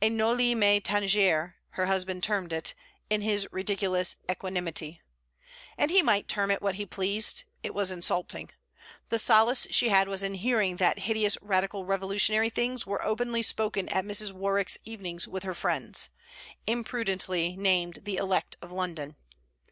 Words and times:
A 0.00 0.08
noli 0.08 0.54
me 0.54 0.78
tangere, 0.80 1.54
her 1.70 1.86
husband 1.86 2.22
termed 2.22 2.52
it, 2.52 2.72
in 3.10 3.20
his 3.20 3.48
ridiculous 3.50 4.14
equanimity; 4.30 5.00
and 5.76 5.90
he 5.90 6.02
might 6.02 6.28
term 6.28 6.52
it 6.52 6.62
what 6.62 6.76
he 6.76 6.86
pleased 6.86 7.42
it 7.64 7.74
was 7.74 7.90
insulting. 7.90 8.50
The 9.08 9.18
solace 9.18 9.66
she 9.72 9.88
had 9.88 10.06
was 10.06 10.22
in 10.22 10.34
hearing 10.34 10.76
that 10.76 11.00
hideous 11.00 11.36
Radical 11.42 11.84
Revolutionary 11.84 12.48
things 12.48 12.86
were 12.86 13.04
openly 13.04 13.42
spoken 13.42 13.88
at 13.88 14.04
Mrs. 14.04 14.32
Warwick's 14.32 14.78
evenings 14.84 15.26
with 15.26 15.42
her 15.42 15.52
friends: 15.52 16.10
impudently 16.64 17.56
named 17.56 18.02
'the 18.04 18.18
elect 18.18 18.56
of 18.62 18.70
London.' 18.70 19.16